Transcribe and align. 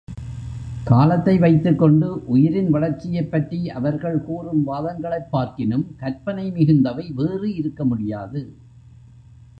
காலத்தை 0.83 1.37
வைத்துக்கொண்டு 1.37 2.23
உயிரின் 2.25 2.69
வளர்ச்சியைப் 2.69 3.31
பற்றி 3.31 3.69
அவர்கள் 3.69 4.23
கூறும் 4.23 4.67
வாதங்களைப் 4.67 5.27
பார்க்கினும் 5.33 5.85
கற்பனை 5.97 6.51
மிகுந்தவை 6.51 7.13
வேறு 7.13 7.55
இருக்க 7.55 7.85
முடியாது. 7.85 8.55